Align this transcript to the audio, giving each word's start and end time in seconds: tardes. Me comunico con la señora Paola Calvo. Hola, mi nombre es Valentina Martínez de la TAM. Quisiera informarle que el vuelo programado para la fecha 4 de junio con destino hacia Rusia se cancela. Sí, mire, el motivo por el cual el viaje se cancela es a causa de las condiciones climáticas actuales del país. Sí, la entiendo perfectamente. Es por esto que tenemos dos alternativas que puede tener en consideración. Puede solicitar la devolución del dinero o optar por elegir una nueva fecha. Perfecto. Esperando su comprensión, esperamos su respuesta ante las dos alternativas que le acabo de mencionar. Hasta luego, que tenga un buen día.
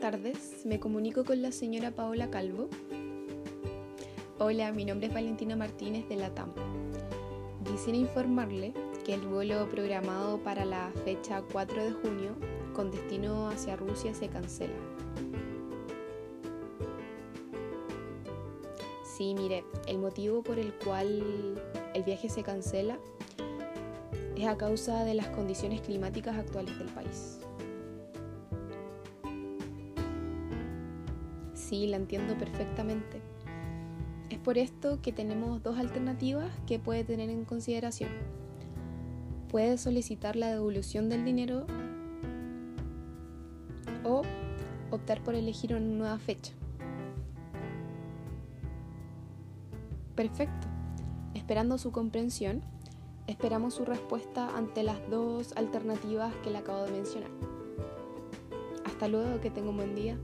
tardes. 0.00 0.64
Me 0.64 0.78
comunico 0.78 1.24
con 1.24 1.42
la 1.42 1.50
señora 1.50 1.90
Paola 1.90 2.30
Calvo. 2.30 2.68
Hola, 4.38 4.70
mi 4.70 4.84
nombre 4.84 5.08
es 5.08 5.14
Valentina 5.14 5.56
Martínez 5.56 6.08
de 6.08 6.14
la 6.14 6.32
TAM. 6.32 6.52
Quisiera 7.64 7.98
informarle 7.98 8.72
que 9.04 9.14
el 9.14 9.22
vuelo 9.22 9.68
programado 9.68 10.38
para 10.38 10.64
la 10.64 10.92
fecha 11.04 11.42
4 11.52 11.84
de 11.84 11.90
junio 11.90 12.36
con 12.74 12.92
destino 12.92 13.48
hacia 13.48 13.74
Rusia 13.74 14.14
se 14.14 14.28
cancela. 14.28 14.76
Sí, 19.16 19.34
mire, 19.34 19.64
el 19.88 19.98
motivo 19.98 20.44
por 20.44 20.60
el 20.60 20.72
cual 20.74 21.60
el 21.92 22.02
viaje 22.04 22.28
se 22.28 22.44
cancela 22.44 22.98
es 24.36 24.46
a 24.46 24.56
causa 24.56 25.02
de 25.02 25.14
las 25.14 25.26
condiciones 25.28 25.80
climáticas 25.80 26.36
actuales 26.36 26.78
del 26.78 26.88
país. 26.88 27.40
Sí, 31.66 31.88
la 31.88 31.96
entiendo 31.96 32.38
perfectamente. 32.38 33.20
Es 34.30 34.38
por 34.38 34.56
esto 34.56 35.02
que 35.02 35.10
tenemos 35.10 35.64
dos 35.64 35.76
alternativas 35.78 36.48
que 36.64 36.78
puede 36.78 37.02
tener 37.02 37.28
en 37.28 37.44
consideración. 37.44 38.10
Puede 39.50 39.76
solicitar 39.76 40.36
la 40.36 40.48
devolución 40.48 41.08
del 41.08 41.24
dinero 41.24 41.66
o 44.04 44.22
optar 44.92 45.24
por 45.24 45.34
elegir 45.34 45.74
una 45.74 45.84
nueva 45.84 46.18
fecha. 46.20 46.52
Perfecto. 50.14 50.68
Esperando 51.34 51.78
su 51.78 51.90
comprensión, 51.90 52.62
esperamos 53.26 53.74
su 53.74 53.84
respuesta 53.84 54.56
ante 54.56 54.84
las 54.84 54.98
dos 55.10 55.52
alternativas 55.56 56.32
que 56.44 56.50
le 56.50 56.58
acabo 56.58 56.84
de 56.84 56.92
mencionar. 56.92 57.30
Hasta 58.84 59.08
luego, 59.08 59.40
que 59.40 59.50
tenga 59.50 59.70
un 59.70 59.78
buen 59.78 59.96
día. 59.96 60.16